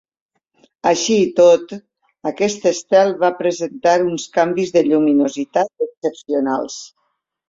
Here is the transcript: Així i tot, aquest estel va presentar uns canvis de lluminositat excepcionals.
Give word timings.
Així 0.91 1.15
i 1.25 1.25
tot, 1.39 1.73
aquest 2.31 2.65
estel 2.71 3.13
va 3.23 3.29
presentar 3.41 3.93
uns 4.05 4.25
canvis 4.39 4.73
de 4.79 4.83
lluminositat 4.87 5.87
excepcionals. 5.87 6.79